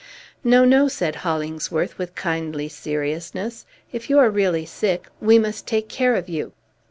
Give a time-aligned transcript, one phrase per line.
[0.43, 3.67] "No, no!" said Hollingsworth with kindly seriousness.
[3.91, 6.53] "If you are really sick, we must take care of you."